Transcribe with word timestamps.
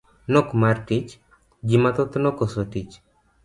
Nok 0.35 0.47
mar 0.63 0.79
tich, 0.93 1.13
ji 1.69 1.85
mathoth 1.85 2.21
nokoso 2.27 2.69
tich. 2.77 3.01